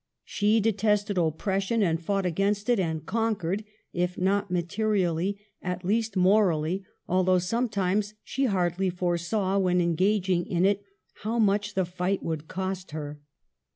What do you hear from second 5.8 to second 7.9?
least morally, although some